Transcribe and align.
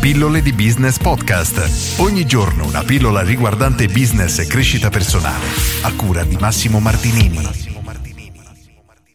Pillole 0.00 0.42
di 0.42 0.52
Business 0.52 0.96
Podcast. 0.96 1.98
Ogni 1.98 2.24
giorno 2.24 2.64
una 2.64 2.84
pillola 2.84 3.20
riguardante 3.22 3.88
business 3.88 4.38
e 4.38 4.46
crescita 4.46 4.90
personale. 4.90 5.44
A 5.82 5.92
cura 5.92 6.22
di 6.22 6.36
Massimo 6.38 6.78
Martinini. 6.78 7.40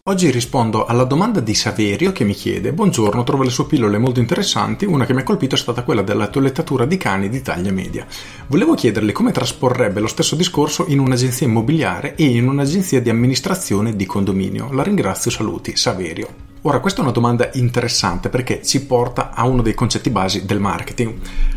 Oggi 0.04 0.30
rispondo 0.30 0.86
alla 0.86 1.06
domanda 1.06 1.39
di 1.39 1.56
Saverio 1.56 2.11
che 2.11 2.26
mi 2.26 2.34
chiede 2.34 2.73
Buongiorno, 2.73 3.23
trovo 3.23 3.44
le 3.44 3.50
sue 3.50 3.66
pillole 3.66 3.98
molto 3.98 4.20
interessanti, 4.20 4.84
una 4.84 5.06
che 5.06 5.14
mi 5.14 5.22
ha 5.22 5.23
colpito 5.23 5.56
è 5.56 5.58
stata 5.58 5.84
quella 5.84 6.02
della 6.02 6.28
toilettatura 6.28 6.86
di 6.86 6.98
cani 6.98 7.30
di 7.30 7.42
taglia 7.42 7.72
media. 7.72 8.06
Volevo 8.48 8.73
chiederle 8.76 9.14
come 9.14 9.31
trasporrebbe 9.31 10.02
lo 10.02 10.08
stesso 10.08 10.36
discorso 10.36 10.84
in 10.89 11.00
un'agenzia 11.00 11.48
immobiliare 11.48 12.16
e 12.16 12.26
in 12.26 12.50
un'agenzia 12.50 13.02
di 13.02 13.09
amministrazione 13.09 13.95
di 13.95 14.06
condominio. 14.06 14.73
La 14.73 14.84
ringrazio, 14.84 15.31
saluti, 15.31 15.78
Saverio. 15.78 16.53
Ora, 16.66 16.80
questa 16.80 17.02
è 17.02 17.03
una 17.03 17.11
domanda 17.11 17.50
interessante 17.56 18.30
perché 18.30 18.64
ci 18.64 18.86
porta 18.86 19.31
a 19.33 19.45
uno 19.45 19.61
dei 19.61 19.73
concetti 19.73 20.09
basi 20.09 20.45
del 20.45 20.61
marketing. 20.61 21.14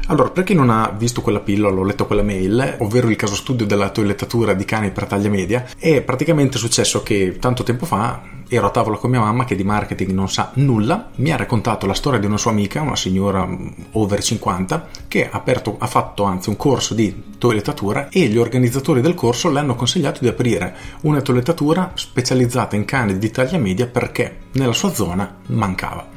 Allora, 0.08 0.30
per 0.30 0.42
chi 0.42 0.52
non 0.52 0.68
ha 0.68 0.92
visto 0.98 1.22
quella 1.22 1.38
pillola 1.38 1.78
o 1.78 1.84
letto 1.84 2.06
quella 2.06 2.24
mail, 2.24 2.78
ovvero 2.78 3.08
il 3.08 3.14
caso 3.14 3.36
studio 3.36 3.66
della 3.66 3.90
toilettatura 3.90 4.52
di 4.52 4.64
cani 4.64 4.90
per 4.90 5.06
taglia 5.06 5.28
media, 5.28 5.64
è 5.78 6.02
praticamente 6.02 6.58
successo 6.58 7.04
che 7.04 7.36
tanto 7.38 7.62
tempo 7.62 7.86
fa 7.86 8.20
ero 8.48 8.66
a 8.66 8.70
tavola 8.70 8.96
con 8.96 9.10
mia 9.10 9.20
mamma 9.20 9.44
che 9.44 9.56
di 9.56 9.64
marketing 9.64 10.12
non 10.12 10.28
sa 10.28 10.52
nulla, 10.54 11.10
mi 11.16 11.32
ha 11.32 11.36
raccontato 11.36 11.86
la 11.86 11.94
storia 11.94 12.20
di 12.20 12.26
una 12.26 12.36
sua 12.36 12.52
amica, 12.52 12.80
una 12.80 12.96
signora 12.96 13.48
over 13.92 14.22
50, 14.22 14.88
che 15.08 15.28
ha, 15.28 15.36
aperto, 15.36 15.76
ha 15.78 15.86
fatto 15.86 16.24
anzi 16.24 16.48
un 16.48 16.56
corso 16.56 16.94
di 16.94 17.34
toilettatura 17.38 18.08
e 18.08 18.26
gli 18.26 18.36
organizzatori 18.36 19.00
del 19.00 19.14
corso 19.14 19.50
le 19.50 19.58
hanno 19.58 19.74
consigliato 19.74 20.20
di 20.20 20.28
aprire 20.28 20.74
una 21.02 21.20
toilettatura 21.20 21.92
specializzata 21.94 22.76
in 22.76 22.84
cani 22.84 23.18
di 23.18 23.30
taglia 23.30 23.58
media 23.58 23.86
perché 23.86 24.38
nella 24.52 24.72
sua 24.72 24.92
zona 24.92 25.38
mancava. 25.46 26.14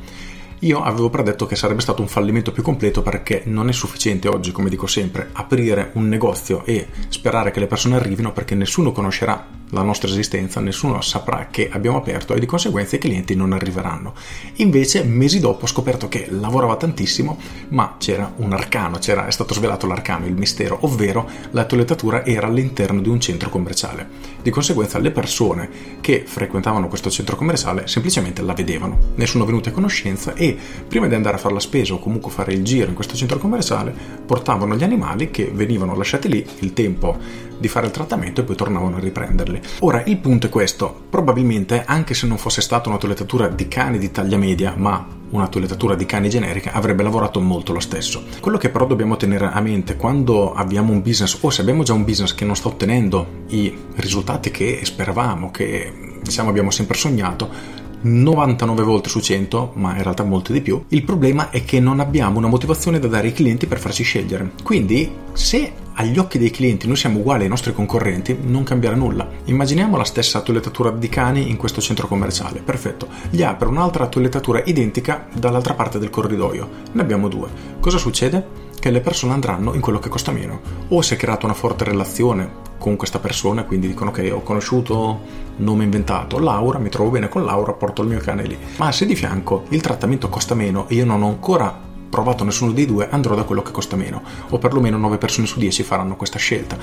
Io 0.64 0.84
avevo 0.84 1.10
predetto 1.10 1.46
che 1.46 1.56
sarebbe 1.56 1.82
stato 1.82 2.02
un 2.02 2.10
fallimento 2.10 2.52
più 2.52 2.64
completo 2.64 3.02
perché 3.02 3.44
non 3.46 3.70
è 3.70 3.72
sufficiente 3.72 4.28
oggi, 4.28 4.52
come 4.52 4.70
dico 4.70 4.88
sempre, 4.88 5.30
aprire 5.32 5.92
un 5.94 6.10
negozio 6.10 6.66
e 6.66 6.88
sperare 7.08 7.52
che 7.52 7.62
le 7.62 7.68
persone 7.68 7.96
arrivino 7.96 8.34
perché 8.34 8.56
nessuno 8.56 8.92
conoscerà 8.92 9.58
la 9.72 9.82
nostra 9.82 10.10
esistenza, 10.10 10.60
nessuno 10.60 11.02
saprà 11.02 11.48
che 11.52 11.70
abbiamo 11.72 11.98
aperto 11.98 12.34
e 12.34 12.40
di 12.40 12.46
conseguenza 12.46 12.96
i 12.96 13.00
clienti 13.00 13.36
non 13.36 13.54
arriveranno. 13.54 14.14
Invece, 14.56 15.04
mesi 15.04 15.40
dopo 15.40 15.66
ho 15.66 15.68
scoperto 15.68 16.08
che 16.08 16.28
lavorava 16.30 16.76
tantissimo, 16.76 17.38
ma 17.70 17.96
c'era 17.98 18.32
un 18.38 18.54
arcano, 18.54 18.98
c'era, 18.98 19.28
è 19.28 19.32
stato 19.32 19.54
svelato 19.54 19.88
l'arcano, 19.88 20.26
il 20.26 20.36
mistero, 20.36 20.80
ovvero 20.82 21.30
la 21.52 21.66
toilettatura 21.66 22.26
era 22.26 22.48
all'interno 22.48 23.02
di 23.02 23.10
un 23.10 23.20
centro 23.20 23.50
commerciale. 23.50 24.08
Di 24.42 24.50
conseguenza 24.50 24.98
le 25.00 25.12
persone 25.12 25.70
che 26.02 26.24
frequentavano 26.26 26.88
questo 26.88 27.10
centro 27.10 27.36
commerciale 27.36 27.88
semplicemente 27.88 28.42
la 28.42 28.54
vedevano, 28.54 28.98
ne 29.16 29.26
sono 29.26 29.46
venute 29.46 29.70
a 29.70 29.72
conoscenza 29.74 30.34
e 30.34 30.58
prima 30.88 31.08
di 31.08 31.16
andare 31.16 31.36
a 31.36 31.40
fare 31.40 31.54
la 31.54 31.60
spesa 31.60 31.94
o 31.94 32.00
comunque 32.00 32.32
fare 32.32 32.54
il 32.54 32.64
giro 32.64 32.90
in 32.90 32.96
questo 32.96 33.16
centro 33.16 33.38
commerciale 33.38 33.94
portavano 34.26 34.76
gli 34.76 34.84
animali 34.84 35.30
che 35.32 35.52
venivano 35.54 35.96
lasciati 35.96 36.30
lì 36.30 36.46
il 36.60 36.74
tempo 36.74 37.48
di 37.60 37.68
fare 37.68 37.88
il 37.88 37.92
trattamento 37.92 38.42
e 38.42 38.44
poi 38.44 38.56
tornavano 38.56 38.96
a 38.96 39.00
riprenderli. 39.00 39.62
Ora 39.80 40.04
il 40.06 40.18
punto 40.18 40.48
è 40.48 40.50
questo, 40.50 41.04
probabilmente 41.10 41.84
anche 41.86 42.14
se 42.14 42.28
non 42.28 42.38
fosse 42.38 42.62
stata 42.62 42.90
una 42.90 42.98
toilettatura 42.98 43.48
di 43.48 43.68
cani 43.68 43.98
di 43.98 44.12
taglia 44.12 44.38
media 44.38 44.74
ma 44.76 45.18
una 45.32 45.48
toilettatura 45.48 45.96
di 45.96 46.06
cani 46.06 46.30
generica 46.30 46.72
avrebbe 46.74 47.04
lavorato 47.04 47.40
molto 47.40 47.74
lo 47.74 47.80
stesso. 47.80 48.24
Quello 48.40 48.58
che 48.58 48.70
però 48.70 48.86
dobbiamo 48.86 49.16
tenere 49.16 49.50
a 49.52 49.62
mente 49.62 49.96
quando 49.96 50.54
abbiamo 50.54 50.92
un 50.92 51.02
business 51.02 51.38
o 51.42 51.50
se 51.50 51.62
abbiamo 51.62 51.84
già 51.84 51.94
un 51.94 52.04
business 52.04 52.34
che 52.34 52.46
non 52.46 52.56
sta 52.56 52.70
ottenendo 52.70 53.44
i 53.50 53.76
risultati 53.96 54.50
che 54.50 54.80
speravamo, 54.84 55.52
che 55.52 56.20
diciamo 56.22 56.50
abbiamo 56.50 56.72
sempre 56.72 56.98
sognato, 56.98 57.78
99 58.02 58.84
volte 58.84 59.10
su 59.10 59.20
100, 59.20 59.74
ma 59.76 59.96
in 59.96 60.04
realtà 60.04 60.24
molte 60.24 60.54
di 60.54 60.62
più, 60.62 60.84
il 60.90 61.04
problema 61.04 61.50
è 61.50 61.66
che 61.66 61.80
non 61.80 62.00
abbiamo 62.00 62.38
una 62.38 62.48
motivazione 62.48 63.00
da 63.00 63.08
dare 63.08 63.28
ai 63.28 63.34
clienti 63.34 63.68
per 63.68 63.80
farci 63.80 64.04
scegliere. 64.04 64.52
Quindi, 64.64 65.12
se 65.34 65.74
agli 66.00 66.18
occhi 66.18 66.38
dei 66.38 66.50
clienti 66.50 66.88
noi 66.88 66.96
siamo 66.96 67.20
uguali 67.20 67.44
ai 67.44 67.50
nostri 67.50 67.74
concorrenti, 67.74 68.40
non 68.42 68.64
cambierà 68.64 68.96
nulla. 68.96 69.28
Immaginiamo 69.44 69.98
la 69.98 70.06
stessa 70.06 70.40
toilettatura 70.40 70.92
di 70.92 71.10
cani 71.10 71.50
in 71.50 71.58
questo 71.58 71.82
centro 71.82 72.08
commerciale. 72.08 72.62
Perfetto. 72.62 73.10
Gli 73.30 73.44
apre 73.44 73.68
un'altra 73.68 74.08
toilettatura 74.08 74.62
identica 74.64 75.28
dall'altra 75.34 75.74
parte 75.74 76.00
del 76.00 76.10
corridoio. 76.10 76.70
Ne 76.94 77.02
abbiamo 77.02 77.28
due. 77.28 77.50
Cosa 77.82 77.98
succede? 77.98 78.68
Che 78.80 78.92
le 78.92 79.02
persone 79.02 79.34
andranno 79.34 79.74
in 79.74 79.82
quello 79.82 80.00
che 80.00 80.08
costa 80.08 80.32
meno. 80.32 80.62
O 80.88 81.02
si 81.02 81.16
è 81.16 81.18
creata 81.18 81.46
una 81.46 81.54
forte 81.54 81.84
relazione 81.84 82.68
con 82.78 82.96
questa 82.96 83.20
persona, 83.20 83.66
quindi 83.66 83.88
dicono 83.88 84.12
che 84.12 84.32
ho 84.32 84.42
conosciuto 84.42 85.20
nome 85.58 85.84
inventato, 85.84 86.40
Laura, 86.40 86.80
mi 86.80 86.88
trovo 86.88 87.10
bene 87.10 87.28
con 87.28 87.44
Laura, 87.44 87.74
porto 87.74 88.04
il 88.04 88.08
mio 88.08 88.20
cane 88.20 88.44
lì. 88.44 88.58
Ma 88.78 88.94
se 88.94 89.06
di 89.06 89.16
fianco 89.16 89.66
il 89.72 89.82
trattamento 89.82 90.30
costa 90.30 90.56
meno 90.56 90.88
e 90.88 90.96
io 90.96 91.04
non 91.04 91.22
ho 91.24 91.28
ancora 91.28 91.88
provato 92.10 92.44
nessuno 92.44 92.72
dei 92.72 92.86
due, 92.86 93.10
andrò 93.10 93.36
da 93.36 93.44
quello 93.44 93.62
che 93.62 93.72
costa 93.72 93.96
meno, 93.96 94.22
o 94.50 94.58
perlomeno 94.58 94.98
9 94.98 95.18
persone 95.18 95.48
su 95.48 95.60
10 95.60 95.84
faranno 95.84 96.16
questa 96.16 96.40
scelta. 96.40 96.78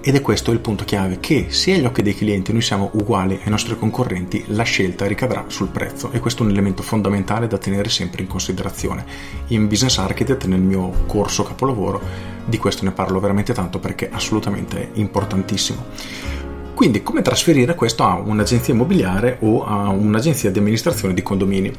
Ed 0.00 0.14
è 0.14 0.20
questo 0.20 0.52
il 0.52 0.60
punto 0.60 0.84
chiave, 0.84 1.18
che 1.18 1.46
se 1.48 1.72
agli 1.72 1.84
occhi 1.84 2.02
dei 2.02 2.14
clienti 2.14 2.52
noi 2.52 2.62
siamo 2.62 2.90
uguali 2.92 3.40
ai 3.42 3.50
nostri 3.50 3.76
concorrenti, 3.76 4.44
la 4.48 4.62
scelta 4.62 5.06
ricadrà 5.06 5.46
sul 5.48 5.68
prezzo 5.68 6.12
e 6.12 6.20
questo 6.20 6.42
è 6.42 6.46
un 6.46 6.52
elemento 6.52 6.82
fondamentale 6.82 7.48
da 7.48 7.58
tenere 7.58 7.88
sempre 7.88 8.22
in 8.22 8.28
considerazione. 8.28 9.04
In 9.48 9.66
Business 9.66 9.98
Architect, 9.98 10.44
nel 10.44 10.60
mio 10.60 10.90
corso 11.06 11.42
capolavoro, 11.42 12.00
di 12.44 12.58
questo 12.58 12.84
ne 12.84 12.92
parlo 12.92 13.18
veramente 13.18 13.52
tanto 13.52 13.80
perché 13.80 14.08
è 14.08 14.14
assolutamente 14.14 14.90
importantissimo. 14.92 15.84
Quindi 16.76 17.02
come 17.02 17.22
trasferire 17.22 17.74
questo 17.74 18.04
a 18.04 18.20
un'agenzia 18.22 18.74
immobiliare 18.74 19.38
o 19.40 19.64
a 19.64 19.88
un'agenzia 19.88 20.50
di 20.50 20.58
amministrazione 20.58 21.14
di 21.14 21.22
condomini? 21.22 21.72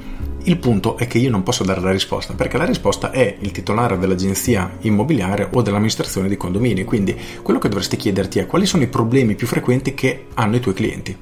Il 0.48 0.60
punto 0.60 0.96
è 0.96 1.08
che 1.08 1.18
io 1.18 1.30
non 1.30 1.44
posso 1.44 1.66
dare 1.66 1.82
la 1.82 1.92
risposta, 1.92 2.34
perché 2.34 2.58
la 2.58 2.64
risposta 2.64 3.12
è 3.12 3.36
il 3.38 3.52
titolare 3.52 4.00
dell'agenzia 4.00 4.78
immobiliare 4.80 5.50
o 5.52 5.62
dell'amministrazione 5.62 6.30
di 6.30 6.38
condomini. 6.38 6.86
Quindi 6.86 7.20
quello 7.42 7.60
che 7.60 7.68
dovresti 7.68 7.98
chiederti 7.98 8.40
è 8.40 8.46
quali 8.46 8.66
sono 8.66 8.84
i 8.84 8.88
problemi 8.88 9.36
più 9.36 9.46
frequenti 9.46 9.94
che 9.94 10.28
hanno 10.36 10.56
i 10.56 10.62
tuoi 10.62 10.74
clienti. 10.74 11.14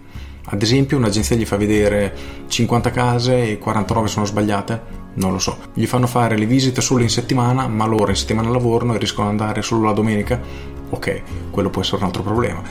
Ad 0.43 0.61
esempio, 0.61 0.97
un'agenzia 0.97 1.35
gli 1.35 1.45
fa 1.45 1.57
vedere 1.57 2.15
50 2.47 2.91
case 2.91 3.49
e 3.49 3.57
49 3.57 4.07
sono 4.07 4.25
sbagliate? 4.25 4.81
Non 5.15 5.31
lo 5.31 5.39
so. 5.39 5.57
Gli 5.73 5.87
fanno 5.87 6.05
fare 6.05 6.37
le 6.37 6.45
visite 6.45 6.81
solo 6.81 7.01
in 7.01 7.09
settimana, 7.09 7.67
ma 7.67 7.87
loro 7.87 8.11
in 8.11 8.17
settimana 8.17 8.51
lavorano 8.51 8.93
e 8.93 8.99
riescono 8.99 9.25
ad 9.25 9.39
andare 9.39 9.63
solo 9.63 9.85
la 9.85 9.93
domenica? 9.93 10.39
Ok, 10.91 11.21
quello 11.49 11.71
può 11.71 11.81
essere 11.81 11.97
un 11.97 12.03
altro 12.03 12.21
problema 12.21 12.61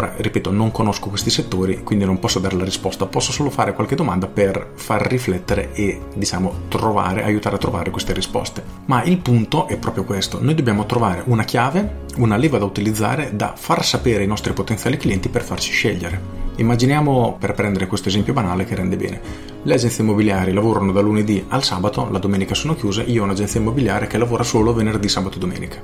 Ora, 0.00 0.14
ripeto, 0.16 0.50
non 0.50 0.70
conosco 0.70 1.10
questi 1.10 1.28
settori, 1.28 1.82
quindi 1.82 2.06
non 2.06 2.18
posso 2.18 2.38
dare 2.38 2.56
la 2.56 2.64
risposta, 2.64 3.04
posso 3.04 3.32
solo 3.32 3.50
fare 3.50 3.74
qualche 3.74 3.94
domanda 3.94 4.28
per 4.28 4.70
far 4.72 5.06
riflettere 5.06 5.74
e, 5.74 6.00
diciamo, 6.14 6.60
trovare, 6.68 7.22
aiutare 7.22 7.56
a 7.56 7.58
trovare 7.58 7.90
queste 7.90 8.14
risposte. 8.14 8.64
Ma 8.86 9.02
il 9.02 9.18
punto 9.18 9.66
è 9.66 9.76
proprio 9.76 10.04
questo, 10.04 10.42
noi 10.42 10.54
dobbiamo 10.54 10.86
trovare 10.86 11.22
una 11.26 11.44
chiave, 11.44 12.06
una 12.16 12.38
leva 12.38 12.56
da 12.56 12.64
utilizzare 12.64 13.32
da 13.36 13.52
far 13.54 13.84
sapere 13.84 14.20
ai 14.20 14.26
nostri 14.26 14.54
potenziali 14.54 14.96
clienti 14.96 15.28
per 15.28 15.42
farci 15.42 15.70
scegliere. 15.70 16.18
Immaginiamo, 16.56 17.36
per 17.38 17.52
prendere 17.52 17.86
questo 17.86 18.08
esempio 18.08 18.32
banale 18.32 18.64
che 18.64 18.76
rende 18.76 18.96
bene, 18.96 19.20
le 19.62 19.74
agenzie 19.74 20.02
immobiliari 20.02 20.54
lavorano 20.54 20.92
da 20.92 21.02
lunedì 21.02 21.44
al 21.48 21.62
sabato, 21.62 22.08
la 22.10 22.18
domenica 22.18 22.54
sono 22.54 22.74
chiuse, 22.74 23.02
io 23.02 23.20
ho 23.20 23.24
un'agenzia 23.24 23.60
immobiliare 23.60 24.06
che 24.06 24.16
lavora 24.16 24.44
solo 24.44 24.72
venerdì, 24.72 25.10
sabato 25.10 25.36
e 25.36 25.40
domenica. 25.40 25.82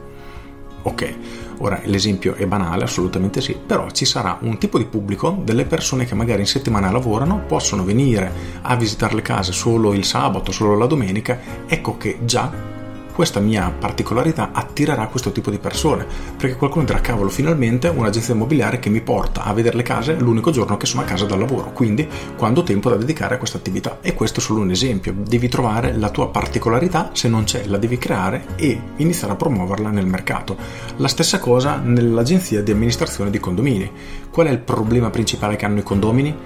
Ok, 0.85 1.15
Ora 1.59 1.81
l'esempio 1.85 2.35
è 2.35 2.47
banale, 2.47 2.85
assolutamente 2.85 3.41
sì, 3.41 3.55
però 3.55 3.91
ci 3.91 4.05
sarà 4.05 4.39
un 4.43 4.59
tipo 4.59 4.79
di 4.79 4.85
pubblico, 4.85 5.41
delle 5.43 5.65
persone 5.65 6.05
che 6.05 6.15
magari 6.15 6.41
in 6.41 6.47
settimana 6.47 6.91
lavorano, 6.91 7.43
possono 7.47 7.85
venire 7.85 8.31
a 8.63 8.77
visitare 8.77 9.15
le 9.15 9.23
case 9.23 9.53
solo 9.53 9.95
il 9.95 10.05
sabato, 10.05 10.53
solo 10.53 10.77
la 10.77 10.87
domenica, 10.87 11.39
ecco 11.67 11.97
che 11.97 12.19
già 12.25 12.75
questa 13.17 13.41
mia 13.41 13.71
particolarità 13.71 14.51
attirerà 14.53 15.07
questo 15.07 15.33
tipo 15.33 15.49
di 15.51 15.57
persone, 15.57 16.05
perché 16.37 16.55
qualcuno 16.55 16.85
dirà 16.85 17.01
cavolo, 17.01 17.31
finalmente 17.31 17.89
un'agenzia 17.89 18.35
immobiliare 18.35 18.79
che 18.79 18.91
mi 18.91 19.01
porta 19.01 19.43
a 19.45 19.55
vedere 19.55 19.75
le 19.75 19.83
case 19.83 20.17
l'unico 20.19 20.51
giorno 20.51 20.77
che 20.77 20.85
sono 20.85 21.01
a 21.01 21.07
casa 21.07 21.25
dal 21.25 21.39
lavoro, 21.39 21.73
quindi 21.73 22.07
quando 22.37 22.61
ho 22.61 22.63
tempo 22.63 22.91
da 22.91 22.97
dedicare 22.97 23.37
a 23.37 23.39
questa 23.39 23.57
attività. 23.57 24.01
E 24.03 24.13
questo 24.13 24.41
è 24.41 24.43
solo 24.43 24.61
un 24.61 24.71
esempio, 24.71 25.15
devi 25.17 25.49
trovare 25.49 25.97
la 25.97 26.11
tua 26.11 26.29
particolarità, 26.29 27.09
se 27.15 27.29
non 27.29 27.45
c'è 27.45 27.65
la 27.65 27.79
devi 27.79 27.97
creare 27.97 28.49
e 28.57 28.79
iniziare 28.97 29.33
a 29.33 29.37
promuoverla 29.37 29.89
nel 29.89 30.07
mercato. 30.07 30.55
La 30.97 31.09
stessa 31.09 31.39
cosa 31.39 31.81
nell'agenzia 31.83 32.63
di 32.63 32.71
amministrazione 32.71 33.31
di 33.31 33.41
condomini. 33.41 33.91
Qual 34.31 34.47
è 34.47 34.51
il 34.51 34.59
problema 34.59 35.09
principale 35.09 35.57
che 35.57 35.65
hanno 35.65 35.79
i 35.79 35.83
condomini? 35.83 36.37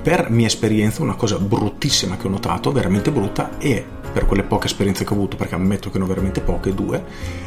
Per 0.00 0.30
mia 0.30 0.46
esperienza 0.46 1.02
una 1.02 1.16
cosa 1.16 1.38
bruttissima 1.38 2.16
che 2.16 2.28
ho 2.28 2.30
notato, 2.30 2.70
veramente 2.70 3.10
brutta, 3.10 3.58
è 3.58 3.84
per 4.18 4.26
quelle 4.26 4.42
poche 4.42 4.66
esperienze 4.66 5.04
che 5.04 5.12
ho 5.12 5.14
avuto, 5.14 5.36
perché 5.36 5.54
ammetto 5.54 5.90
che 5.90 5.98
ne 5.98 6.02
ho 6.02 6.06
veramente 6.08 6.40
poche, 6.40 6.74
due, 6.74 7.04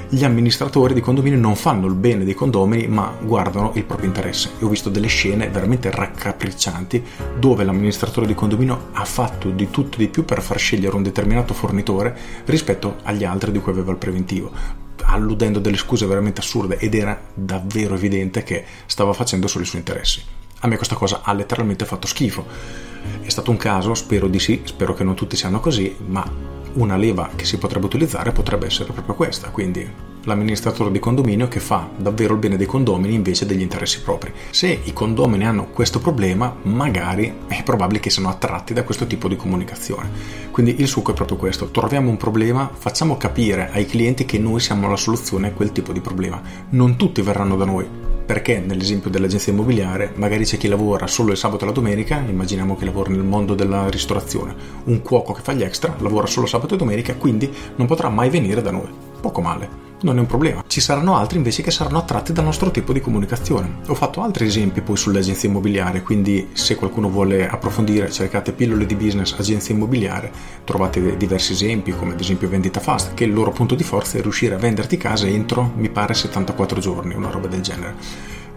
gli 0.08 0.24
amministratori 0.24 0.94
di 0.94 1.02
condomini 1.02 1.36
non 1.36 1.58
fanno 1.58 1.86
il 1.86 1.96
bene 1.96 2.24
dei 2.24 2.34
condomini, 2.34 2.88
ma 2.88 3.14
guardano 3.22 3.74
il 3.76 3.84
proprio 3.84 4.08
interesse. 4.08 4.52
E 4.58 4.64
ho 4.64 4.70
visto 4.70 4.90
delle 4.90 5.08
scene 5.08 5.50
veramente 5.50 5.92
raccapriccianti 5.92 7.04
dove 7.38 7.66
l'amministratore 7.66 8.26
di 8.26 8.34
condominio 8.34 8.88
ha 8.94 9.04
fatto 9.04 9.50
di 9.50 9.70
tutto 9.70 9.98
e 9.98 10.00
di 10.00 10.08
più 10.08 10.24
per 10.24 10.42
far 10.42 10.58
scegliere 10.58 10.96
un 10.96 11.04
determinato 11.04 11.54
fornitore 11.54 12.18
rispetto 12.46 13.00
agli 13.04 13.26
altri 13.26 13.52
di 13.52 13.60
cui 13.60 13.74
aveva 13.74 13.92
il 13.92 13.98
preventivo 13.98 14.90
alludendo 15.04 15.60
delle 15.60 15.78
scuse 15.78 16.06
veramente 16.06 16.42
assurde 16.42 16.78
ed 16.78 16.94
era 16.94 17.20
davvero 17.34 17.96
evidente 17.96 18.44
che 18.44 18.64
stava 18.86 19.12
facendo 19.12 19.48
solo 19.48 19.64
i 19.66 19.68
suoi 19.68 19.80
interessi. 19.82 20.22
A 20.60 20.68
me 20.68 20.78
questa 20.78 20.96
cosa 20.96 21.22
ha 21.24 21.34
letteralmente 21.34 21.86
fatto 21.86 22.08
schifo. 22.08 22.46
È 23.22 23.30
stato 23.30 23.50
un 23.50 23.58
caso, 23.58 23.96
spero 23.96 24.28
di 24.28 24.40
sì, 24.40 24.62
spero 24.64 24.94
che 24.94 25.04
non 25.04 25.16
tutti 25.16 25.36
siano 25.36 25.60
così, 25.60 25.96
ma 26.06 26.24
una 26.74 26.98
leva 26.98 27.30
che 27.36 27.46
si 27.46 27.58
potrebbe 27.58 27.86
utilizzare 27.86 28.32
potrebbe 28.32 28.66
essere 28.66 28.92
proprio 28.92 29.16
questa, 29.16 29.50
quindi 29.50 30.10
l'amministratore 30.24 30.92
di 30.92 31.00
condominio 31.00 31.48
che 31.48 31.60
fa 31.60 31.90
davvero 31.98 32.34
il 32.34 32.40
bene 32.40 32.58
dei 32.58 32.68
condomini 32.68 33.14
invece 33.14 33.46
degli 33.46 33.62
interessi 33.62 34.02
propri. 34.02 34.32
Se 34.52 34.80
i 34.84 34.94
condomini 34.94 35.46
hanno 35.46 35.68
questo 35.68 36.00
problema, 36.00 36.56
magari 36.64 37.34
è 37.48 37.64
probabile 37.64 38.00
che 38.00 38.10
siano 38.10 38.30
attratti 38.30 38.74
da 38.74 38.84
questo 38.84 39.08
tipo 39.08 39.28
di 39.28 39.36
comunicazione. 39.36 40.10
Quindi 40.52 40.76
il 40.80 40.88
succo 40.88 41.12
è 41.12 41.16
proprio 41.16 41.38
questo, 41.38 41.70
troviamo 41.70 42.10
un 42.10 42.18
problema, 42.18 42.70
facciamo 42.74 43.18
capire 43.18 43.70
ai 43.72 43.86
clienti 43.86 44.26
che 44.26 44.38
noi 44.38 44.60
siamo 44.60 44.90
la 44.90 44.96
soluzione 44.96 45.48
a 45.48 45.52
quel 45.52 45.72
tipo 45.72 45.92
di 45.92 46.02
problema. 46.02 46.42
Non 46.70 46.96
tutti 46.98 47.22
verranno 47.22 47.56
da 47.56 47.66
noi, 47.66 47.88
perché 48.26 48.60
nell'esempio 48.60 49.10
dell'agenzia 49.10 49.52
immobiliare 49.52 50.12
magari 50.16 50.46
c'è 50.46 50.58
chi 50.58 50.68
lavora 50.68 51.08
solo 51.08 51.32
il 51.32 51.38
sabato 51.38 51.64
e 51.64 51.68
la 51.68 51.74
domenica, 51.74 52.24
immaginiamo 52.26 52.76
che 52.76 52.86
lavora 52.86 53.10
nel 53.10 53.24
mondo 53.24 53.56
della 53.56 53.90
ristorazione, 53.90 54.56
un 54.86 55.02
cuoco 55.02 55.34
che 55.34 55.42
fa 55.42 55.54
gli 55.54 55.64
extra 55.64 55.96
lavora 56.00 56.28
solo 56.28 56.46
sabato 56.46 56.76
e 56.76 56.78
domenica, 56.78 57.16
quindi 57.16 57.52
non 57.76 57.88
potrà 57.88 58.10
mai 58.10 58.30
venire 58.30 58.62
da 58.62 58.72
noi. 58.72 58.90
Poco 59.20 59.42
male 59.42 59.91
non 60.02 60.18
è 60.18 60.20
un 60.20 60.26
problema. 60.26 60.64
Ci 60.68 60.82
saranno 60.82 61.16
altri 61.16 61.38
invece 61.38 61.62
che 61.62 61.72
saranno 61.72 61.98
attratti 61.98 62.34
dal 62.34 62.44
nostro 62.44 62.72
tipo 62.72 62.94
di 62.94 63.02
comunicazione. 63.02 63.80
Ho 63.88 63.96
fatto 63.96 64.22
altri 64.22 64.46
esempi 64.46 64.82
poi 64.82 64.98
sulle 64.98 65.20
agenzie 65.20 65.50
immobiliari, 65.50 66.02
quindi 66.02 66.50
se 66.54 66.76
qualcuno 66.76 67.10
vuole 67.10 67.48
approfondire 67.48 68.12
cercate 68.12 68.52
pillole 68.54 68.86
di 68.86 68.96
business 68.96 69.36
agenzia 69.38 69.76
immobiliare, 69.76 70.32
trovate 70.64 71.18
diversi 71.18 71.54
esempi 71.54 71.92
come 71.92 72.14
ad 72.14 72.20
esempio 72.20 72.50
vendita 72.50 72.80
fast, 72.80 73.14
che 73.14 73.24
il 73.24 73.34
loro 73.34 73.52
punto 73.52 73.76
di 73.76 73.84
forza 73.84 74.18
è 74.18 74.22
riuscire 74.22 74.56
a 74.56 74.58
venderti 74.58 74.98
casa 74.98 75.28
entro 75.28 75.72
mi 75.76 75.90
pare 75.90 76.14
74 76.14 76.80
giorni, 76.80 77.16
una 77.16 77.30
roba 77.30 77.48
del 77.48 77.62
genere. 77.62 77.96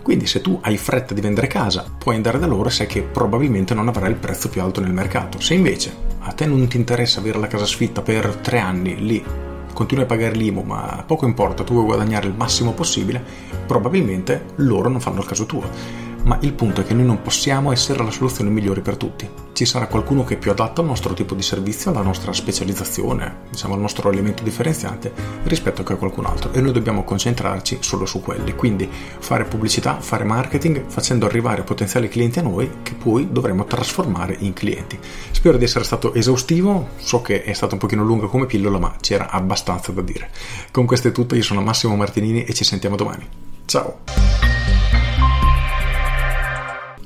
Quindi 0.02 0.26
se 0.26 0.42
tu 0.42 0.58
hai 0.62 0.76
fretta 0.76 1.14
di 1.14 1.22
vendere 1.22 1.46
casa, 1.46 1.86
puoi 1.96 2.16
andare 2.16 2.38
da 2.38 2.46
loro 2.46 2.68
e 2.68 2.72
sai 2.72 2.86
che 2.86 3.00
probabilmente 3.00 3.72
non 3.72 3.88
avrai 3.88 4.10
il 4.10 4.16
prezzo 4.16 4.50
più 4.50 4.60
alto 4.60 4.80
nel 4.80 4.92
mercato. 4.92 5.40
Se 5.40 5.54
invece 5.54 5.96
a 6.20 6.32
te 6.32 6.46
non 6.46 6.66
ti 6.68 6.76
interessa 6.76 7.20
avere 7.20 7.38
la 7.38 7.46
casa 7.46 7.64
sfitta 7.64 8.02
per 8.02 8.36
tre 8.36 8.58
anni 8.58 8.96
lì 9.02 9.43
continui 9.74 10.04
a 10.04 10.06
pagare 10.06 10.34
l'IMU, 10.34 10.62
ma 10.62 11.04
poco 11.06 11.26
importa, 11.26 11.64
tu 11.64 11.74
vuoi 11.74 11.84
guadagnare 11.84 12.26
il 12.26 12.34
massimo 12.34 12.72
possibile, 12.72 13.22
probabilmente 13.66 14.46
loro 14.56 14.88
non 14.88 15.00
fanno 15.00 15.20
il 15.20 15.26
caso 15.26 15.44
tuo 15.44 16.03
ma 16.24 16.38
il 16.40 16.52
punto 16.52 16.80
è 16.80 16.84
che 16.84 16.94
noi 16.94 17.04
non 17.04 17.22
possiamo 17.22 17.72
essere 17.72 18.02
la 18.02 18.10
soluzione 18.10 18.50
migliore 18.50 18.80
per 18.80 18.96
tutti. 18.96 19.28
Ci 19.52 19.64
sarà 19.64 19.86
qualcuno 19.86 20.24
che 20.24 20.34
è 20.34 20.38
più 20.38 20.50
adatto 20.50 20.80
al 20.80 20.86
nostro 20.86 21.14
tipo 21.14 21.34
di 21.34 21.42
servizio, 21.42 21.90
alla 21.90 22.02
nostra 22.02 22.32
specializzazione, 22.32 23.42
diciamo 23.50 23.74
al 23.74 23.80
nostro 23.80 24.10
elemento 24.10 24.42
differenziante 24.42 25.12
rispetto 25.44 25.82
a 25.82 25.84
qualcun 25.84 26.26
altro 26.26 26.52
e 26.52 26.60
noi 26.60 26.72
dobbiamo 26.72 27.04
concentrarci 27.04 27.78
solo 27.80 28.06
su 28.06 28.20
quelli. 28.20 28.54
Quindi 28.54 28.88
fare 28.90 29.44
pubblicità, 29.44 30.00
fare 30.00 30.24
marketing, 30.24 30.84
facendo 30.86 31.26
arrivare 31.26 31.62
potenziali 31.62 32.08
clienti 32.08 32.38
a 32.38 32.42
noi 32.42 32.70
che 32.82 32.94
poi 32.94 33.28
dovremo 33.30 33.64
trasformare 33.64 34.36
in 34.40 34.54
clienti. 34.54 34.98
Spero 35.30 35.56
di 35.56 35.64
essere 35.64 35.84
stato 35.84 36.14
esaustivo, 36.14 36.88
so 36.96 37.20
che 37.22 37.42
è 37.42 37.52
stata 37.52 37.74
un 37.74 37.80
pochino 37.80 38.02
lunga 38.02 38.26
come 38.26 38.46
pillola, 38.46 38.78
ma 38.78 38.96
c'era 39.00 39.30
abbastanza 39.30 39.92
da 39.92 40.00
dire. 40.00 40.30
Con 40.70 40.86
questo 40.86 41.08
è 41.08 41.12
tutto, 41.12 41.34
io 41.34 41.42
sono 41.42 41.60
Massimo 41.60 41.94
Martinini 41.96 42.44
e 42.44 42.54
ci 42.54 42.64
sentiamo 42.64 42.96
domani. 42.96 43.28
Ciao! 43.66 44.23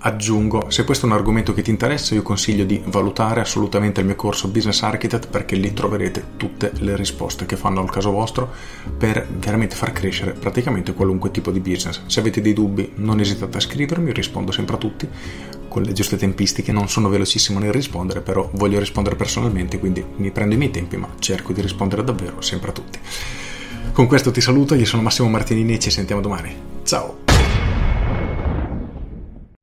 Aggiungo, 0.00 0.70
se 0.70 0.84
questo 0.84 1.06
è 1.06 1.08
un 1.08 1.16
argomento 1.16 1.52
che 1.52 1.62
ti 1.62 1.70
interessa, 1.70 2.14
io 2.14 2.22
consiglio 2.22 2.64
di 2.64 2.80
valutare 2.86 3.40
assolutamente 3.40 3.98
il 3.98 4.06
mio 4.06 4.14
corso 4.14 4.46
Business 4.46 4.82
Architect 4.82 5.28
perché 5.28 5.56
lì 5.56 5.72
troverete 5.72 6.22
tutte 6.36 6.70
le 6.78 6.94
risposte 6.94 7.46
che 7.46 7.56
fanno 7.56 7.80
al 7.80 7.90
caso 7.90 8.12
vostro 8.12 8.48
per 8.96 9.26
veramente 9.28 9.74
far 9.74 9.90
crescere 9.90 10.32
praticamente 10.32 10.94
qualunque 10.94 11.32
tipo 11.32 11.50
di 11.50 11.58
business. 11.58 12.02
Se 12.06 12.20
avete 12.20 12.40
dei 12.40 12.52
dubbi, 12.52 12.92
non 12.96 13.18
esitate 13.18 13.56
a 13.56 13.60
scrivermi, 13.60 14.12
rispondo 14.12 14.52
sempre 14.52 14.76
a 14.76 14.78
tutti 14.78 15.08
con 15.66 15.82
le 15.82 15.92
giuste 15.92 16.16
tempistiche. 16.16 16.70
Non 16.70 16.88
sono 16.88 17.08
velocissimo 17.08 17.58
nel 17.58 17.72
rispondere, 17.72 18.20
però 18.20 18.48
voglio 18.52 18.78
rispondere 18.78 19.16
personalmente, 19.16 19.80
quindi 19.80 20.04
mi 20.16 20.30
prendo 20.30 20.54
i 20.54 20.58
miei 20.58 20.70
tempi, 20.70 20.96
ma 20.96 21.08
cerco 21.18 21.52
di 21.52 21.60
rispondere 21.60 22.04
davvero 22.04 22.40
sempre 22.40 22.70
a 22.70 22.72
tutti. 22.72 22.98
Con 23.92 24.06
questo 24.06 24.30
ti 24.30 24.40
saluto, 24.40 24.76
io 24.76 24.86
sono 24.86 25.02
Massimo 25.02 25.28
Martinini 25.28 25.74
e 25.74 25.78
ci 25.80 25.90
sentiamo 25.90 26.20
domani. 26.20 26.54
Ciao! 26.84 27.27